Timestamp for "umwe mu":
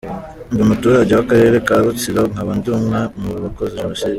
2.77-3.29